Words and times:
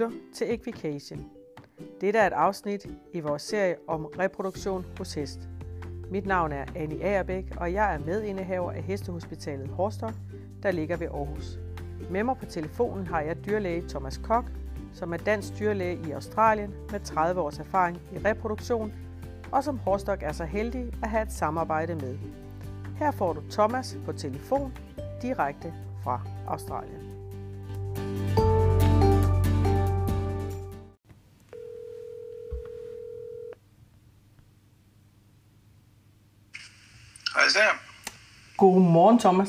lytter 0.00 0.16
til 0.34 0.54
Equication. 0.54 1.26
Dette 2.00 2.18
er 2.18 2.26
et 2.26 2.32
afsnit 2.32 2.86
i 3.12 3.20
vores 3.20 3.42
serie 3.42 3.76
om 3.88 4.04
reproduktion 4.04 4.86
hos 4.98 5.14
hest. 5.14 5.40
Mit 6.10 6.26
navn 6.26 6.52
er 6.52 6.64
Annie 6.76 7.04
Agerbæk, 7.04 7.44
og 7.56 7.72
jeg 7.72 7.94
er 7.94 7.98
medindehaver 7.98 8.72
af 8.72 8.82
Hestehospitalet 8.82 9.68
Horstok, 9.68 10.12
der 10.62 10.70
ligger 10.70 10.96
ved 10.96 11.06
Aarhus. 11.06 11.58
Med 12.10 12.24
mig 12.24 12.36
på 12.36 12.44
telefonen 12.44 13.06
har 13.06 13.20
jeg 13.20 13.44
dyrlæge 13.46 13.88
Thomas 13.88 14.16
Kok, 14.18 14.44
som 14.92 15.12
er 15.12 15.16
dansk 15.16 15.58
dyrlæge 15.58 15.98
i 16.08 16.10
Australien 16.10 16.74
med 16.90 17.00
30 17.00 17.40
års 17.40 17.58
erfaring 17.58 17.98
i 18.12 18.18
reproduktion, 18.18 18.92
og 19.52 19.64
som 19.64 19.78
Horstok 19.78 20.22
er 20.22 20.32
så 20.32 20.44
heldig 20.44 20.92
at 21.02 21.10
have 21.10 21.22
et 21.22 21.32
samarbejde 21.32 21.94
med. 21.94 22.18
Her 22.98 23.10
får 23.10 23.32
du 23.32 23.40
Thomas 23.50 23.98
på 24.04 24.12
telefon 24.12 24.76
direkte 25.22 25.74
fra 26.02 26.20
Australien. 26.46 27.10
Så. 37.60 37.70
Godmorgen, 38.56 39.18
Thomas. 39.18 39.48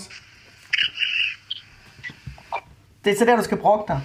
Det 3.03 3.13
er 3.13 3.17
så 3.20 3.25
der, 3.25 3.35
du 3.35 3.43
skal 3.43 3.57
brokke 3.57 3.93
dig. 3.93 4.01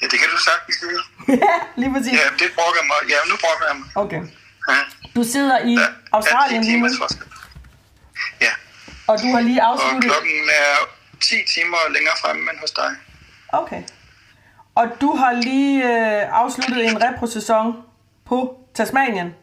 Ja, 0.00 0.06
det 0.06 0.18
kan 0.20 0.28
du 0.34 0.38
sagtens 0.48 0.76
sige. 0.82 0.98
ja, 1.46 1.54
lige 1.80 1.92
præcis. 1.94 2.12
Ja, 2.12 2.26
det 2.38 2.48
brokker 2.58 2.82
mig. 2.90 2.98
Ja, 3.12 3.18
nu 3.30 3.34
brokker 3.44 3.64
jeg 3.70 3.76
mig. 3.80 3.88
Okay. 4.04 4.22
Ja. 4.68 4.78
Du 5.16 5.24
sidder 5.24 5.58
i 5.58 5.72
Ja, 5.74 5.86
Australien 6.12 6.62
ja, 6.62 6.66
10 6.66 6.70
lige 6.70 6.80
nu. 6.82 6.88
Ja, 8.40 8.52
og 9.06 9.18
du 9.22 9.26
har 9.34 9.40
lige 9.40 9.62
og 9.62 9.68
afsluttet... 9.68 10.10
klokken 10.10 10.38
er 10.62 10.74
10 11.20 11.34
timer 11.54 11.78
længere 11.94 12.14
fremme 12.22 12.42
end 12.50 12.58
hos 12.60 12.70
dig. 12.70 12.90
Okay. 13.48 13.82
Og 14.74 14.86
du 15.00 15.16
har 15.16 15.32
lige 15.32 15.84
øh, 15.84 16.28
afsluttet 16.42 16.84
en 16.86 17.02
repro-sæson 17.02 17.76
på 18.26 18.58
Tasmanien. 18.74 19.34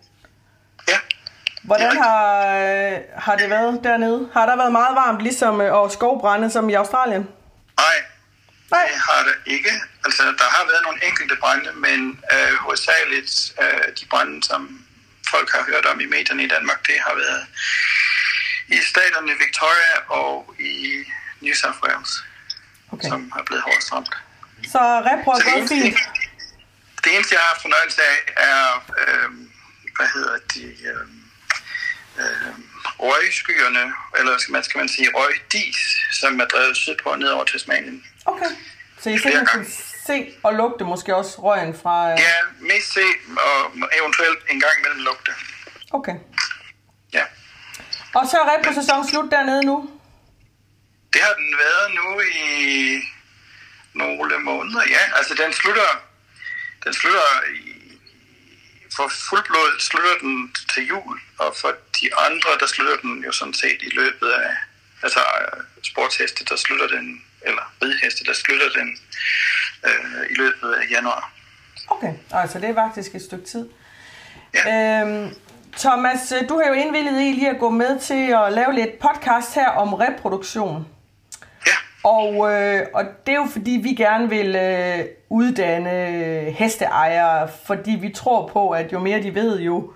Hvordan 1.72 1.94
har, 2.05 2.23
øh, 2.58 2.97
har 3.25 3.36
det 3.36 3.50
været 3.50 3.80
dernede? 3.83 4.30
Har 4.33 4.45
der 4.45 4.55
været 4.55 4.72
meget 4.72 4.95
varmt, 4.95 5.22
ligesom 5.22 5.61
øh, 5.61 5.73
og 5.73 5.91
skovbrænde 5.91 6.52
som 6.52 6.69
i 6.69 6.73
Australien? 6.73 7.23
nej, 7.83 7.97
Nej. 8.72 8.88
det 8.91 9.00
har 9.09 9.22
det 9.27 9.36
ikke. 9.55 9.72
Altså, 10.05 10.23
der 10.23 10.47
har 10.55 10.64
været 10.72 10.83
nogle 10.88 10.99
enkelte 11.09 11.36
brænde, 11.44 11.72
men 11.86 11.99
øh, 12.33 12.53
hovedsageligt 12.66 13.31
øh, 13.61 13.88
de 13.99 14.05
brænde, 14.11 14.44
som 14.44 14.61
folk 15.33 15.49
har 15.55 15.64
hørt 15.72 15.86
om 15.86 15.99
i 15.99 16.05
medierne 16.05 16.44
i 16.44 16.47
Danmark, 16.47 16.88
det 16.88 16.95
har 17.08 17.16
været 17.16 17.44
i 18.67 18.77
staterne 18.92 19.31
Victoria 19.45 19.94
og 20.19 20.55
i 20.59 20.73
New 21.42 21.53
South 21.53 21.80
Wales, 21.83 22.14
Okay. 22.94 23.09
som 23.09 23.31
har 23.36 23.44
blevet 23.44 23.64
hårdest 23.64 23.94
ramt. 23.94 24.09
Så 24.73 24.80
repro 25.09 25.31
er 25.31 25.44
gået 25.53 25.69
fint. 25.69 25.97
det 27.03 27.09
eneste, 27.16 27.36
jeg 27.36 27.42
har 27.44 27.47
haft 27.53 27.61
fornøjelse 27.61 28.02
af, 28.11 28.17
er, 28.49 28.66
øh, 29.02 29.30
hvad 29.97 30.08
hedder 30.16 30.38
de, 30.53 30.64
øh, 30.89 31.08
røgskyerne, 33.02 33.94
eller 34.20 34.38
skal 34.38 34.52
man, 34.52 34.64
skal 34.64 34.78
man 34.78 34.90
sige 34.90 35.08
røgdis, 35.16 35.80
som 36.12 36.40
er 36.40 36.46
drevet 36.46 36.78
sydpå 36.78 37.10
og 37.10 37.20
ned 37.20 37.28
over 37.28 37.46
Tasmanien. 37.46 38.04
Okay. 38.26 38.52
Så 39.02 39.10
I 39.10 39.18
sikkert 39.20 39.48
kan 39.50 39.66
se 40.08 40.34
og 40.44 40.54
lugte 40.54 40.84
måske 40.86 41.16
også 41.16 41.42
røgen 41.42 41.74
fra... 41.82 42.12
Øh... 42.12 42.18
Ja, 42.20 42.36
mest 42.60 42.94
se 42.94 43.06
og 43.48 43.90
eventuelt 44.00 44.40
en 44.50 44.60
gang 44.60 44.74
imellem 44.80 45.04
lugte. 45.04 45.32
Okay. 45.92 46.16
Ja. 47.14 47.24
Og 48.14 48.28
så 48.28 48.38
er 48.38 48.58
repro-sæsonen 48.58 49.10
slut 49.10 49.32
dernede 49.32 49.66
nu? 49.66 49.90
Det 51.14 51.22
har 51.22 51.34
den 51.34 51.58
været 51.58 51.88
nu 52.00 52.22
i 52.22 53.02
nogle 53.94 54.40
måneder. 54.40 54.84
Ja, 54.90 55.18
altså 55.18 55.34
den 55.34 55.54
slutter, 55.54 55.90
den 56.84 56.94
slutter 56.94 57.28
i, 57.56 58.00
for 58.95 59.11
fuldblodet 59.30 59.82
slutter 59.82 60.17
den 60.22 60.56
til 60.73 60.88
jul, 60.88 61.20
og 61.40 61.56
for 61.61 61.76
de 62.02 62.16
andre, 62.16 62.50
der 62.60 62.67
slutter 62.67 62.98
den 63.02 63.23
jo 63.23 63.32
sådan 63.32 63.54
set 63.54 63.80
i 63.82 63.89
løbet 63.95 64.30
af, 64.30 64.52
altså 65.04 65.20
øh, 65.20 65.64
sportsheste, 65.84 66.45
der 66.45 66.56
slutter 66.56 66.88
den, 66.88 67.22
eller 67.42 67.73
ridheste, 67.84 68.23
der 68.26 68.34
slutter 68.34 68.70
den 68.80 68.98
øh, 69.86 70.22
i 70.32 70.34
løbet 70.34 70.73
af 70.73 70.92
januar. 70.92 71.32
Okay, 71.88 72.14
altså 72.32 72.60
det 72.60 72.70
er 72.70 72.73
faktisk 72.73 73.16
et 73.16 73.22
stykke 73.22 73.45
tid. 73.45 73.70
Ja. 74.54 75.02
Øhm, 75.02 75.36
Thomas, 75.78 76.32
øh, 76.32 76.50
du 76.50 76.60
har 76.60 76.67
jo 76.67 76.73
indvillet 76.73 77.22
i 77.22 77.32
lige 77.32 77.50
at 77.50 77.60
gå 77.60 77.70
med 77.70 78.00
til 78.00 78.32
at 78.32 78.54
lave 78.54 78.73
lidt 78.73 79.00
podcast 79.00 79.56
her 79.56 79.70
om 79.70 79.94
reproduktion. 79.94 80.88
Ja, 81.67 81.73
Og, 82.04 82.52
øh, 82.54 82.88
og 82.94 83.04
det 83.26 83.32
er 83.32 83.36
jo 83.36 83.48
fordi, 83.52 83.72
vi 83.72 83.90
gerne 83.94 84.30
vil 84.30 84.56
øh, 84.56 85.06
uddanne 85.30 86.52
hesteejere, 86.52 87.50
fordi 87.66 87.92
vi 87.92 88.10
tror 88.10 88.48
på, 88.48 88.70
at 88.70 88.94
jo 88.94 89.00
mere 89.00 89.23
de 89.23 89.36
ved, 89.36 89.60
jo, 89.60 89.94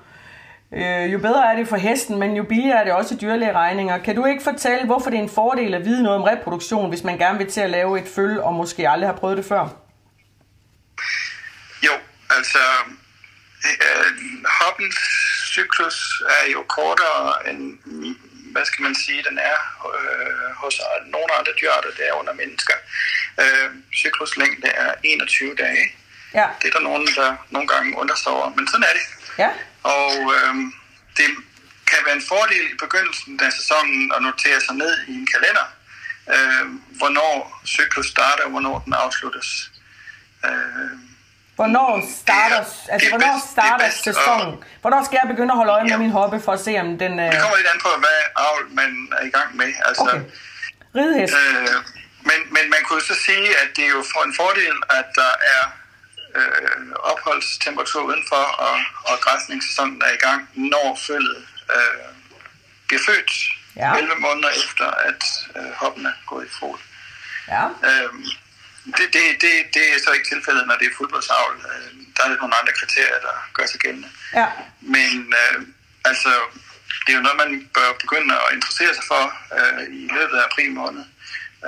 øh, 0.75 1.13
jo 1.13 1.19
bedre 1.19 1.51
er 1.51 1.55
det 1.55 1.67
for 1.67 1.77
hesten, 1.77 2.19
men 2.19 2.35
jo 2.35 2.43
billigere 2.43 2.79
er 2.79 2.83
det 2.83 2.93
også 2.93 3.15
i 3.15 3.17
dyrlægeregninger. 3.17 3.97
Kan 3.97 4.15
du 4.15 4.25
ikke 4.25 4.43
fortælle, 4.43 4.85
hvorfor 4.85 5.09
det 5.09 5.19
er 5.19 5.23
en 5.23 5.29
fordel 5.29 5.73
at 5.73 5.85
vide 5.85 6.03
noget 6.03 6.19
om 6.19 6.23
reproduktion, 6.23 6.89
hvis 6.89 7.03
man 7.03 7.17
gerne 7.17 7.37
vil 7.37 7.51
til 7.51 7.61
at 7.61 7.69
lave 7.69 7.99
et 7.99 8.07
følge, 8.15 8.43
og 8.43 8.53
måske 8.53 8.89
aldrig 8.89 9.09
har 9.09 9.17
prøvet 9.17 9.37
det 9.37 9.45
før? 9.45 9.63
Jo, 11.85 11.93
altså 12.29 12.59
øh, 13.65 14.11
hoppens 14.61 14.95
cyklus 15.53 16.23
er 16.39 16.51
jo 16.51 16.61
kortere 16.77 17.49
end, 17.49 17.79
hvad 18.53 18.65
skal 18.65 18.83
man 18.83 18.95
sige, 18.95 19.23
den 19.29 19.37
er 19.37 19.57
øh, 19.95 20.55
hos 20.61 20.81
nogle 21.05 21.29
andre 21.39 21.51
dyrarter, 21.61 21.89
det 21.97 22.07
er 22.09 22.13
under 22.13 22.33
mennesker. 22.33 22.73
Øh, 23.41 23.69
cykluslængde 23.95 24.67
er 24.67 24.93
21 25.03 25.55
dage. 25.55 25.85
Ja. 26.33 26.47
Det 26.61 26.67
er 26.67 26.71
der 26.71 26.83
nogen, 26.89 27.07
der 27.07 27.35
nogle 27.49 27.67
gange 27.67 27.97
over, 28.27 28.49
men 28.55 28.67
sådan 28.67 28.83
er 28.89 28.93
det. 28.97 29.05
Ja? 29.37 29.49
Og 29.93 30.11
øh, 30.35 30.53
det 31.17 31.27
kan 31.89 31.99
være 32.05 32.15
en 32.15 32.25
fordel 32.33 32.65
i 32.73 32.77
begyndelsen 32.85 33.39
af 33.45 33.51
sæsonen 33.59 34.11
at 34.15 34.21
notere 34.27 34.59
sig 34.67 34.75
ned 34.75 34.93
i 35.07 35.13
en 35.21 35.27
kalender, 35.33 35.65
øh, 36.33 36.65
hvornår 36.99 37.61
cyklus 37.75 38.07
starter 38.15 38.43
og 38.43 38.49
hvornår 38.49 38.79
den 38.85 38.93
afsluttes. 38.93 39.47
Øh, 40.45 40.51
Hvornår 41.59 41.91
starter, 42.23 42.61
Det 42.63 42.67
er- 42.89 42.93
altså, 42.93 43.05
det 43.05 43.09
hvornår 43.13 43.33
bedst- 43.33 43.47
er 43.47 43.51
starter 43.57 43.85
bedst 43.85 44.03
sæsonen? 44.09 44.53
Hvornår 44.81 45.01
skal 45.07 45.15
jeg 45.21 45.27
begynde 45.33 45.51
at 45.55 45.57
holde 45.61 45.71
øje 45.77 45.83
med 45.83 45.95
Ja. 45.97 46.03
min 46.05 46.11
hoppe 46.19 46.37
for 46.45 46.51
at 46.57 46.61
se, 46.67 46.73
om 46.85 46.89
den... 47.03 47.13
Øh... 47.23 47.31
Det 47.31 47.39
kommer 47.43 47.57
lidt 47.61 47.69
an 47.73 47.79
på, 47.87 47.91
hvad 48.03 48.19
avl 48.47 48.63
man 48.79 48.91
er 49.19 49.23
i 49.29 49.31
gang 49.37 49.49
med. 49.59 49.69
Altså, 49.87 50.03
Okay. 50.03 50.21
Ridehest. 50.95 51.33
øh, 51.33 51.67
men, 52.29 52.39
men 52.55 52.65
man 52.73 52.81
kunne 52.87 53.01
så 53.11 53.15
sige, 53.27 53.47
at 53.61 53.67
det 53.75 53.83
er 53.87 53.93
jo 53.97 54.03
for 54.13 54.21
en 54.29 54.33
fordel, 54.41 54.75
at 54.99 55.07
der 55.21 55.31
er 55.55 55.63
opholdstemperatur 57.25 58.01
udenfor, 58.01 58.43
og, 58.67 58.75
og 59.09 59.15
græsningssæsonen 59.25 60.01
er 60.01 60.11
i 60.13 60.21
gang, 60.27 60.49
når 60.53 60.99
følget 61.07 61.47
øh, 61.75 62.09
bliver 62.87 63.01
født 63.05 63.31
Ja. 63.83 63.93
11 63.97 64.15
måneder 64.15 64.49
efter, 64.63 64.87
at 65.09 65.23
øh, 65.57 65.71
hoppen 65.81 66.05
er 66.05 66.11
gået 66.25 66.45
i 66.45 66.49
fod. 66.59 66.77
Ja. 67.47 67.63
Øh, 67.87 68.09
det, 68.97 69.07
det, 69.15 69.23
det, 69.41 69.51
det 69.73 69.83
er 69.93 69.99
så 70.05 70.11
ikke 70.11 70.29
tilfældet, 70.33 70.67
når 70.67 70.75
det 70.75 70.85
er 70.87 70.95
fuldblodsavl. 70.97 71.55
Øh, 71.71 71.89
der 72.17 72.23
er 72.23 72.29
lidt 72.29 72.41
nogle 72.41 72.59
andre 72.59 72.73
kriterier, 72.79 73.19
der 73.27 73.35
gør 73.53 73.65
sig 73.65 73.79
gældende. 73.79 74.09
Ja. 74.33 74.47
Men 74.81 75.33
øh, 75.41 75.61
altså, 76.05 76.29
det 77.05 77.09
er 77.13 77.17
jo 77.17 77.21
noget, 77.27 77.37
man 77.43 77.69
bør 77.73 77.89
begynde 78.03 78.33
at 78.35 78.53
interessere 78.57 78.93
sig 78.97 79.03
for 79.07 79.23
øh, 79.57 79.83
i 80.03 80.07
løbet 80.17 80.37
af 80.37 80.43
april 80.51 80.71
måned. 80.71 81.03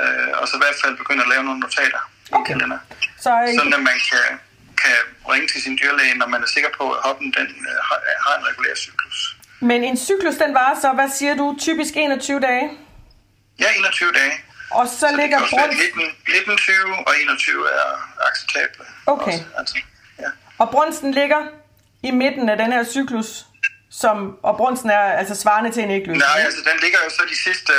Øh, 0.01 0.29
og 0.39 0.47
så 0.47 0.53
i 0.57 0.61
hvert 0.63 0.79
fald 0.83 0.97
begynde 0.97 1.23
at 1.23 1.29
lave 1.29 1.43
nogle 1.43 1.59
notater 1.59 2.01
i 2.29 2.31
Okay. 2.31 2.53
kalender. 2.53 2.79
Så 3.25 3.31
øh, 3.41 3.53
Sådan 3.57 3.73
at 3.73 3.83
man 3.91 3.99
kan, 4.09 4.39
kan 4.87 4.99
ringe 5.31 5.47
til 5.47 5.61
sin 5.65 5.75
dyrlæge, 5.81 6.13
når 6.21 6.27
man 6.27 6.39
er 6.45 6.49
sikker 6.55 6.69
på, 6.79 6.85
at 6.91 6.99
hoppen 7.07 7.27
den, 7.37 7.47
øh, 7.69 7.77
har, 8.25 8.33
en 8.39 8.45
regulær 8.49 8.75
cyklus. 8.75 9.17
Men 9.59 9.83
en 9.83 9.97
cyklus, 9.97 10.35
den 10.35 10.53
var 10.53 10.77
så, 10.81 10.89
hvad 10.93 11.09
siger 11.19 11.35
du, 11.35 11.55
typisk 11.59 11.93
21 11.95 12.39
dage? 12.39 12.65
Ja, 13.59 13.69
21 13.77 14.11
dage. 14.11 14.33
Og 14.71 14.87
så, 14.87 14.99
Så 14.99 15.07
ligger 15.19 15.37
kan 15.37 15.43
også 15.43 15.55
være 15.55 15.67
brunst, 15.67 15.95
19, 15.95 16.15
19, 16.47 16.57
20 16.57 16.75
og 17.07 17.13
21 17.21 17.69
er 17.79 17.89
acceptable. 18.29 18.85
Okay. 19.05 19.31
Også, 19.31 19.43
altså, 19.57 19.77
ja. 20.19 20.29
og 20.57 20.69
brunsten 20.69 21.11
ligger 21.11 21.41
i 22.03 22.11
midten 22.11 22.49
af 22.49 22.57
den 22.57 22.71
her 22.71 22.83
cyklus, 22.83 23.45
som, 23.89 24.37
og 24.43 24.57
brunsten 24.57 24.89
er 24.89 25.05
altså 25.21 25.35
svarende 25.35 25.71
til 25.71 25.83
en 25.83 25.91
ægløsning. 25.91 26.17
Nej, 26.17 26.45
altså 26.45 26.61
den 26.69 26.79
ligger 26.83 26.99
jo 27.05 27.09
så 27.09 27.23
de 27.29 27.37
sidste 27.37 27.73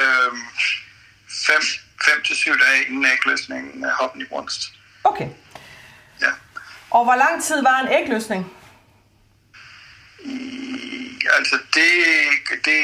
5 2.06 2.23
til 2.27 2.37
7 2.37 2.50
dage 2.50 2.85
inden 2.88 3.06
ægløsningen 3.06 3.85
af 3.85 3.93
hoppen 3.93 4.23
i 4.23 4.25
brunst. 4.25 4.61
Okay. 5.05 5.29
Og 6.90 7.05
hvor 7.05 7.17
lang 7.17 7.43
tid 7.44 7.62
var 7.62 7.79
en 7.81 7.88
ægløsning? 7.88 8.52
Altså 11.37 11.58
det, 11.75 11.90
det 12.64 12.81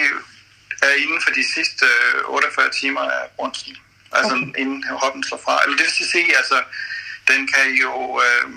er 0.82 0.94
inden 1.02 1.20
for 1.22 1.30
de 1.30 1.52
sidste 1.54 1.86
øh, 1.86 2.24
48 2.28 2.70
timer 2.70 3.00
af 3.00 3.28
brunsten. 3.36 3.76
Altså 4.12 4.34
okay. 4.34 4.60
inden 4.60 4.84
hoppen 4.88 5.24
slår 5.24 5.40
fra. 5.44 5.62
Eller 5.64 5.76
det 5.76 5.86
vil 5.86 6.08
sige, 6.08 6.36
altså 6.36 6.62
den 7.28 7.48
kan 7.52 7.74
jo... 7.84 8.20
Øh, 8.24 8.50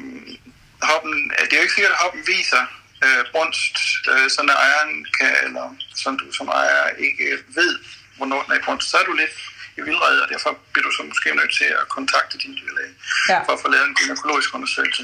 hoppen, 0.81 1.29
det 1.29 1.53
er 1.53 1.57
jo 1.57 1.61
ikke 1.61 1.73
sikkert, 1.73 1.93
at 1.93 2.03
hoppen 2.03 2.23
viser 2.27 2.63
øh, 3.05 3.23
brunst, 3.31 3.77
øh, 4.11 4.29
sådan 4.29 4.49
at 4.49 4.55
ejeren 4.55 5.05
kan, 5.19 5.33
eller 5.43 5.75
som 5.95 6.19
du 6.19 6.31
som 6.31 6.47
ejer 6.47 6.87
ikke 6.89 7.43
ved, 7.47 7.79
hvornår 8.17 8.43
den 8.43 8.51
er 8.51 8.59
i 8.59 8.65
brunst. 8.65 8.89
Så 8.89 8.97
er 8.97 9.05
du 9.05 9.13
lidt 9.13 9.35
i 9.77 9.81
vildrede, 9.81 10.23
og 10.23 10.29
derfor 10.33 10.49
bliver 10.73 10.85
du 10.87 10.91
så 10.97 11.03
måske 11.03 11.35
nødt 11.35 11.53
til 11.59 11.69
at 11.81 11.85
kontakte 11.89 12.37
din 12.37 12.53
dyrlæge 12.61 12.93
Ja. 13.29 13.39
for 13.45 13.51
at 13.55 13.59
få 13.63 13.67
lavet 13.71 13.87
en 13.87 13.95
gynækologisk 13.95 14.55
undersøgelse. 14.55 15.03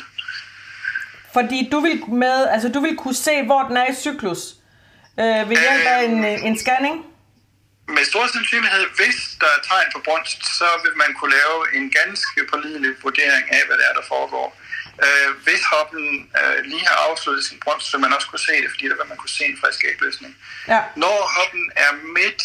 Fordi 1.33 1.69
du 1.71 1.79
vil, 1.79 1.95
med, 2.09 2.47
altså, 2.53 2.67
du 2.69 2.79
vil 2.79 2.95
kunne 3.03 3.15
se, 3.27 3.35
hvor 3.49 3.61
den 3.67 3.77
er 3.77 3.87
i 3.91 3.95
cyklus 4.05 4.41
øh, 5.21 5.41
ved 5.49 5.57
hjælp 5.65 5.85
af 5.95 5.99
en, 6.09 6.25
øh, 6.25 6.45
en 6.49 6.55
scanning. 6.63 6.95
Med 7.87 8.03
stor 8.11 8.25
sandsynlighed, 8.33 8.83
hvis 8.99 9.17
der 9.41 9.49
er 9.57 9.61
tegn 9.69 9.87
på 9.95 9.99
brunst, 10.07 10.39
så 10.59 10.67
vil 10.83 10.93
man 11.03 11.11
kunne 11.19 11.33
lave 11.39 11.57
en 11.77 11.85
ganske 11.99 12.39
pålidelig 12.51 12.91
vurdering 13.03 13.45
af, 13.57 13.61
hvad 13.67 13.75
det 13.79 13.85
er, 13.89 13.93
der 13.99 14.05
foregår. 14.13 14.47
Øh, 15.01 15.29
hvis 15.43 15.63
hoppen 15.73 16.31
øh, 16.39 16.63
lige 16.65 16.85
har 16.87 17.09
afsluttet 17.09 17.45
sin 17.45 17.59
brunst, 17.59 17.85
så 17.91 17.97
man 17.97 18.13
også 18.13 18.27
kunne 18.27 18.39
se 18.49 18.55
det, 18.61 18.69
fordi 18.69 18.89
der 18.89 18.95
vil 18.95 19.07
man 19.07 19.17
kunne 19.17 19.37
se 19.39 19.45
en 19.45 19.57
frisk 19.61 19.83
ægløsning. 19.91 20.37
Ja. 20.67 20.81
Når 20.95 21.17
hoppen 21.37 21.71
er 21.75 21.91
midt 22.17 22.43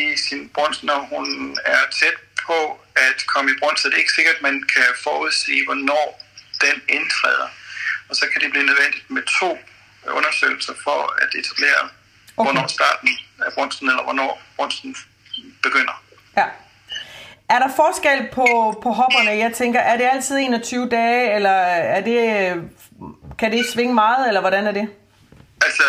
i 0.00 0.16
sin 0.28 0.48
brunst, 0.48 0.82
når 0.82 1.00
hun 1.12 1.58
er 1.64 1.80
tæt 2.00 2.18
på 2.46 2.80
at 2.96 3.26
komme 3.26 3.50
i 3.50 3.54
brunst, 3.60 3.82
så 3.82 3.88
er 3.88 3.92
det 3.92 3.98
ikke 3.98 4.12
sikkert, 4.12 4.34
at 4.34 4.42
man 4.42 4.62
kan 4.74 4.88
forudsige, 5.02 5.64
hvornår 5.64 6.22
den 6.60 6.82
indtræder. 6.88 7.48
Og 8.08 8.16
så 8.16 8.24
kan 8.32 8.40
det 8.42 8.50
blive 8.50 8.66
nødvendigt 8.66 9.10
med 9.10 9.22
to 9.40 9.58
undersøgelser 10.18 10.74
for 10.84 11.14
at 11.22 11.34
etablere, 11.34 11.82
okay. 12.36 12.46
hvornår 12.46 12.66
starten 12.66 13.10
af 13.46 13.52
brunsten, 13.52 13.88
eller 13.88 14.02
hvornår 14.02 14.42
brunsten 14.56 14.96
begynder. 15.62 16.02
ja. 16.36 16.46
Er 17.48 17.58
der 17.58 17.70
forskel 17.76 18.28
på, 18.32 18.46
på 18.82 18.90
hopperne? 18.90 19.30
Jeg 19.30 19.52
tænker, 19.54 19.80
er 19.80 19.96
det 19.96 20.08
altid 20.12 20.36
21 20.36 20.88
dage, 20.88 21.34
eller 21.34 21.56
er 21.96 22.00
det, 22.00 22.20
kan 23.38 23.52
det 23.52 23.66
svinge 23.72 23.94
meget, 23.94 24.28
eller 24.28 24.40
hvordan 24.40 24.66
er 24.66 24.72
det? 24.72 24.88
Altså, 25.64 25.84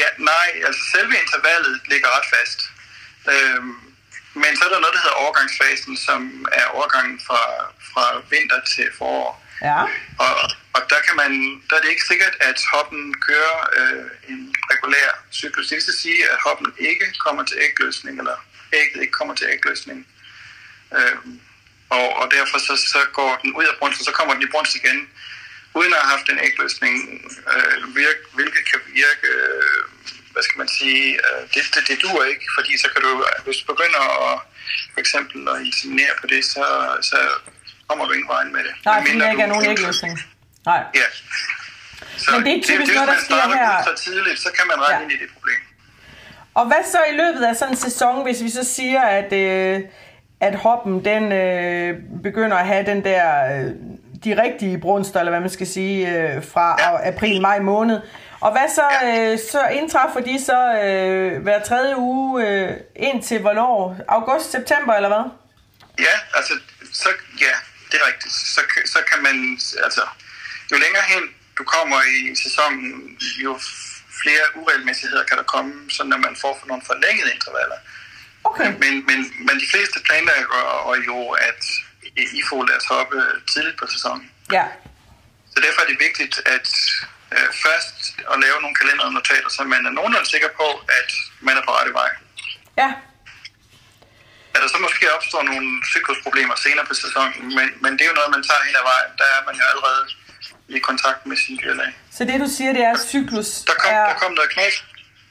ja, 0.00 0.08
nej, 0.18 0.48
altså 0.66 0.82
selve 0.94 1.14
intervallet 1.22 1.80
ligger 1.88 2.08
ret 2.16 2.28
fast. 2.36 2.60
Øhm, 3.32 3.74
men 4.42 4.50
så 4.56 4.62
er 4.64 4.72
der 4.74 4.80
noget, 4.80 4.94
der 4.94 5.04
hedder 5.04 5.22
overgangsfasen, 5.24 5.96
som 5.96 6.46
er 6.52 6.66
overgangen 6.76 7.20
fra, 7.26 7.42
fra 7.92 8.04
vinter 8.30 8.60
til 8.74 8.88
forår. 8.98 9.44
Ja. 9.62 9.80
Og, 10.24 10.34
og 10.74 10.80
der, 10.90 11.00
kan 11.06 11.16
man, 11.22 11.32
der 11.70 11.76
er 11.76 11.80
det 11.80 11.90
ikke 11.90 12.08
sikkert, 12.12 12.34
at 12.40 12.58
hoppen 12.72 13.14
kører 13.28 13.56
øh, 13.78 14.06
en 14.28 14.54
regulær 14.72 15.10
cyklus. 15.32 15.66
Det 15.68 15.74
vil 15.74 16.00
sige, 16.06 16.20
at 16.32 16.38
hoppen 16.46 16.72
ikke 16.78 17.06
kommer 17.24 17.42
til 17.44 17.56
ægløsning, 17.66 18.18
eller 18.18 18.36
ægget 18.72 19.00
ikke 19.02 19.12
kommer 19.12 19.34
til 19.34 19.46
ægløsning. 19.54 20.06
Øh, 20.96 21.16
og, 21.90 22.06
og 22.20 22.26
derfor 22.36 22.58
så, 22.58 22.74
så 22.92 22.98
går 23.18 23.38
den 23.42 23.50
ud 23.58 23.64
af 23.64 23.74
brunst, 23.78 24.00
og 24.00 24.04
så 24.04 24.12
kommer 24.12 24.34
den 24.34 24.42
i 24.42 24.50
brunst 24.54 24.74
igen, 24.80 24.98
uden 25.78 25.92
at 25.94 26.00
have 26.02 26.10
haft 26.16 26.28
en 26.32 26.38
ægløsning, 26.48 26.94
øh, 27.52 27.96
virke, 27.96 28.20
hvilket 28.36 28.62
kan 28.70 28.80
virke, 29.00 29.26
øh, 29.36 29.82
hvad 30.32 30.42
skal 30.42 30.58
man 30.58 30.68
sige, 30.78 31.04
øh, 31.26 31.40
det, 31.54 31.62
det, 31.74 31.82
det 31.88 31.96
duer 32.02 32.24
ikke, 32.32 32.46
fordi 32.56 32.72
så 32.82 32.88
kan 32.92 33.00
du, 33.02 33.24
hvis 33.44 33.56
du 33.60 33.64
begynder 33.74 34.02
at, 34.26 34.34
for 34.94 35.00
eksempel 35.04 35.38
at 35.52 35.56
inseminere 35.66 36.14
på 36.20 36.26
det, 36.26 36.44
så, 36.44 36.64
så 37.10 37.18
kommer 37.88 38.04
du 38.06 38.12
ingen 38.12 38.28
vejen 38.28 38.52
med 38.52 38.62
det. 38.64 38.74
Nej, 38.84 39.00
fordi 39.06 39.18
der 39.18 39.30
ikke 39.30 39.42
er 39.42 39.46
nogen 39.54 39.66
ægløsning. 39.70 40.14
Nej. 40.66 40.82
Ja. 40.94 41.08
Så 42.16 42.30
Men 42.32 42.44
det 42.46 42.52
er 42.58 42.62
typisk 42.62 42.86
det, 42.88 42.94
noget, 42.94 43.08
der 43.08 43.14
hvis 43.14 43.24
sker 43.24 43.54
her- 43.58 43.84
så 43.84 43.94
tidligt, 44.04 44.40
så 44.40 44.50
kan 44.56 44.64
man 44.66 44.76
regne 44.76 44.94
Ja. 44.94 44.98
ja. 44.98 45.02
ind 45.04 45.12
i 45.12 45.18
det 45.24 45.30
problem. 45.34 45.60
Og 46.54 46.66
hvad 46.66 46.82
så 46.92 47.00
i 47.12 47.14
løbet 47.16 47.42
af 47.44 47.56
sådan 47.56 47.74
en 47.74 47.80
sæson, 47.80 48.22
hvis 48.22 48.42
vi 48.42 48.50
så 48.50 48.64
siger, 48.74 49.02
at, 49.02 49.32
øh, 49.32 49.80
at 50.40 50.54
hoppen 50.54 51.04
den 51.04 51.32
øh, 51.32 51.98
begynder 52.22 52.56
at 52.56 52.66
have 52.66 52.86
den 52.86 53.04
der, 53.04 53.56
øh, 53.56 53.70
de 54.24 54.42
rigtige 54.42 54.78
brunster, 54.78 55.18
eller 55.20 55.30
hvad 55.30 55.40
man 55.40 55.50
skal 55.50 55.66
sige, 55.66 55.98
øh, 56.18 56.44
fra 56.52 56.76
Ja. 56.78 57.08
april, 57.12 57.40
maj 57.40 57.58
måned. 57.60 58.00
Og 58.40 58.52
hvad 58.52 58.68
så, 58.74 58.86
øh, 59.08 59.38
så 59.52 59.60
indtræffer 59.78 60.20
de 60.20 60.44
så 60.44 60.60
øh, 60.84 61.42
hver 61.42 61.62
tredje 61.62 61.94
uge 61.98 62.46
øh, 62.48 62.76
indtil 62.96 63.40
hvornår? 63.40 63.96
August, 64.08 64.50
september 64.50 64.92
eller 64.94 65.08
hvad? 65.08 65.24
Ja, 66.06 66.14
altså, 66.38 66.54
så, 66.92 67.08
ja, 67.40 67.54
det 67.90 67.96
er 68.00 68.06
rigtigt. 68.10 68.34
Så, 68.34 68.60
så 68.94 68.98
kan 69.12 69.22
man, 69.22 69.36
altså, 69.84 70.02
jo 70.72 70.76
længere 70.84 71.06
hen 71.14 71.22
du 71.58 71.64
kommer 71.64 71.98
i 72.16 72.34
sæsonen, 72.44 72.84
jo 73.44 73.52
flere 74.22 74.44
uregelmæssigheder 74.60 75.24
kan 75.24 75.36
der 75.38 75.44
komme, 75.54 75.72
så 75.90 76.04
når 76.04 76.16
man 76.16 76.36
får 76.40 76.64
nogle 76.66 76.82
forlængede 76.86 77.30
intervaller. 77.34 77.78
Okay. 78.48 78.70
Men, 78.82 78.94
men, 79.08 79.18
men 79.46 79.54
de 79.62 79.66
fleste 79.72 79.98
planlægger 80.08 80.62
og 80.88 80.94
jo, 81.08 81.18
at 81.48 81.62
I 82.38 82.42
får 82.50 82.62
deres 82.70 82.86
hoppe 82.92 83.16
tidligt 83.52 83.76
på 83.80 83.86
sæsonen. 83.94 84.30
Ja. 84.52 84.64
Så 85.52 85.58
derfor 85.64 85.80
er 85.84 85.88
det 85.92 85.98
vigtigt 86.06 86.34
at 86.56 86.68
øh, 87.34 87.48
først 87.64 87.96
at 88.32 88.36
lave 88.44 88.58
nogle 88.62 88.76
kalendernotater, 88.80 89.48
så 89.56 89.60
man 89.74 89.86
er 89.86 89.92
nogenlunde 89.98 90.30
sikker 90.34 90.50
på, 90.60 90.68
at 90.98 91.10
man 91.46 91.54
er 91.56 91.62
på 91.66 91.72
rette 91.78 91.92
vej. 92.00 92.10
Ja. 92.82 92.90
At 94.54 94.60
der 94.62 94.68
så 94.68 94.78
måske 94.86 95.04
opstår 95.16 95.42
nogle 95.42 95.68
cyklusproblemer 95.92 96.56
senere 96.56 96.86
på 96.90 96.94
sæsonen, 96.94 97.34
men, 97.58 97.68
men 97.82 97.90
det 97.96 98.02
er 98.04 98.10
jo 98.12 98.16
noget, 98.20 98.30
man 98.36 98.42
tager 98.48 98.62
hen 98.66 98.74
ad 98.80 98.84
vejen. 98.92 99.10
Der 99.20 99.28
er 99.36 99.40
man 99.48 99.54
jo 99.60 99.64
allerede 99.72 100.02
i 100.68 100.78
kontakt 100.78 101.26
med 101.26 101.36
sin 101.36 101.56
dyrlæge. 101.62 101.94
Så 102.16 102.24
det 102.24 102.40
du 102.40 102.48
siger, 102.56 102.72
det 102.72 102.82
er, 102.88 102.92
at 102.98 103.02
cyklus 103.12 103.50
Der 103.68 103.76
kom, 103.82 103.92
er... 103.94 104.04
der 104.10 104.16
kom 104.22 104.32
noget 104.32 104.50
knas. 104.50 104.74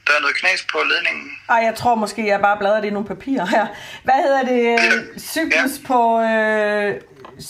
Der 0.08 0.14
er 0.18 0.22
noget 0.22 0.36
knas 0.36 0.66
på 0.72 0.78
ledningen. 0.92 1.32
Ej, 1.50 1.56
jeg 1.56 1.76
tror 1.76 1.96
måske, 1.96 2.28
jeg 2.28 2.40
bare 2.42 2.58
bladrer 2.58 2.82
det 2.82 2.88
i 2.88 2.92
nogle 2.92 3.08
papirer 3.08 3.46
her. 3.46 3.66
Hvad 4.04 4.20
hedder 4.26 4.44
det? 4.44 5.22
Cyklus 5.22 5.72
Ja. 5.82 5.88
på 5.88 6.22
øh, 6.22 7.02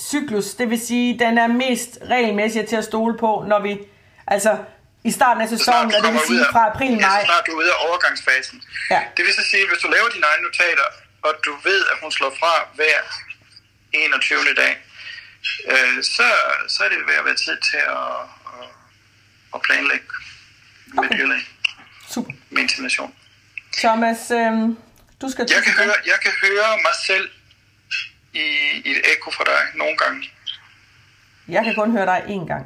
cyklus, 0.10 0.46
det 0.60 0.70
vil 0.70 0.82
sige, 0.88 1.20
den 1.20 1.38
er 1.38 1.48
mest 1.48 1.98
regelmæssig 2.10 2.68
til 2.68 2.76
at 2.76 2.84
stole 2.84 3.18
på, 3.18 3.44
når 3.48 3.60
vi, 3.60 3.78
altså 4.28 4.58
i 5.04 5.12
starten 5.12 5.42
af 5.46 5.50
sæsonen, 5.50 5.96
og 5.96 6.02
det 6.04 6.12
vil 6.14 6.22
sige 6.28 6.46
fra 6.52 6.62
april, 6.72 6.92
ja, 6.92 7.08
maj. 7.08 7.20
så 7.20 7.26
snart 7.26 7.44
du 7.48 7.52
er 7.52 7.56
ude 7.62 7.72
af 7.76 7.78
overgangsfasen. 7.88 8.64
Ja. 8.92 9.02
Det 9.18 9.26
vil 9.26 9.34
så 9.34 9.44
sige, 9.52 9.64
at 9.64 9.70
hvis 9.70 9.82
du 9.86 9.88
laver 9.96 10.10
dine 10.16 10.26
egne 10.32 10.44
notater, 10.48 10.88
og 11.28 11.34
du 11.46 11.52
ved, 11.68 11.82
at 11.92 11.98
hun 12.02 12.12
slår 12.12 12.34
fra 12.40 12.54
hver 12.76 12.98
21. 13.94 14.40
dag, 14.58 14.74
øh, 15.72 16.04
så, 16.04 16.28
så 16.68 16.84
er 16.86 16.90
det 16.90 16.98
ved 17.08 17.16
at 17.22 17.26
være 17.26 17.36
tid 17.46 17.58
til 17.72 17.82
at, 18.00 18.14
at, 19.56 19.62
planlægge 19.62 20.06
med 20.88 21.04
Okay. 21.06 21.40
Super. 22.18 22.34
med 22.50 22.62
insemination. 22.62 23.10
Thomas, 23.78 24.32
øh, 24.32 24.54
du 25.22 25.26
skal 25.32 25.44
Jeg 25.56 25.64
kan, 25.66 25.74
høre, 25.84 25.98
jeg 26.12 26.18
kan 26.24 26.32
høre 26.46 26.70
mig 26.86 26.96
selv 27.10 27.30
i, 28.34 28.46
i 28.86 28.90
et 28.92 29.02
ekko 29.12 29.32
fra 29.32 29.44
dig 29.52 29.62
nogle 29.82 29.98
gange. 29.98 30.20
Jeg 31.48 31.64
kan 31.66 31.76
kun 31.76 31.92
høre 31.92 32.06
dig 32.06 32.20
én 32.36 32.46
gang. 32.52 32.66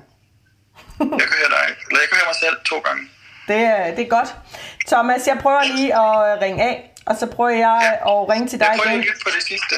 Jeg 0.99 1.27
kan 1.29 1.37
høre 1.41 1.51
dig, 1.57 1.65
eller 1.87 1.99
jeg 2.03 2.09
kan 2.09 2.17
høre 2.19 2.29
mig 2.33 2.39
selv 2.45 2.55
to 2.65 2.77
gange. 2.79 3.03
Det 3.47 3.55
er, 3.55 3.95
det 3.95 4.03
er 4.05 4.09
godt. 4.09 4.35
Thomas, 4.87 5.27
jeg 5.27 5.37
prøver 5.41 5.63
lige 5.63 5.91
at 6.05 6.35
øh, 6.35 6.41
ringe 6.41 6.63
af, 6.63 6.91
og 7.05 7.15
så 7.15 7.25
prøver 7.35 7.49
jeg 7.49 7.99
at 8.11 8.29
ringe 8.31 8.47
til 8.47 8.59
dig 8.59 8.67
Jeg 8.71 8.77
prøver 8.77 8.89
igen. 8.89 8.99
lige 9.01 9.09
at 9.09 9.15
lytte 9.15 9.23
på 9.25 9.31
det 9.37 9.43
sidste. 9.43 9.75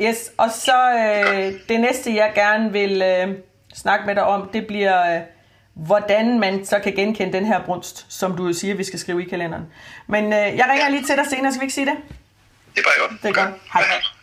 Yes, 0.00 0.30
og 0.38 0.50
så 0.50 0.78
øh, 0.98 1.52
det 1.68 1.80
næste, 1.80 2.14
jeg 2.14 2.32
gerne 2.34 2.72
vil 2.72 3.02
øh, 3.02 3.28
snakke 3.74 4.06
med 4.06 4.14
dig 4.14 4.22
om, 4.24 4.50
det 4.52 4.66
bliver, 4.66 5.16
øh, 5.16 5.22
hvordan 5.86 6.40
man 6.40 6.64
så 6.64 6.78
kan 6.78 6.92
genkende 6.92 7.32
den 7.32 7.46
her 7.46 7.64
brunst, 7.64 8.06
som 8.08 8.36
du 8.36 8.52
siger, 8.52 8.74
vi 8.74 8.84
skal 8.84 8.98
skrive 8.98 9.22
i 9.22 9.28
kalenderen. 9.28 9.66
Men 10.06 10.24
øh, 10.24 10.56
jeg 10.56 10.66
ringer 10.70 10.88
lige 10.88 11.02
til 11.02 11.16
dig 11.16 11.26
senere, 11.30 11.52
skal 11.52 11.60
vi 11.60 11.64
ikke 11.64 11.74
sige 11.74 11.86
det? 11.86 11.96
Det 12.74 12.80
er 12.80 12.84
bare 12.84 13.04
orden. 13.04 13.18
Det 13.22 13.28
er 13.28 13.32
godt. 13.32 13.54
Hej. 13.72 13.82
hej. 13.82 14.17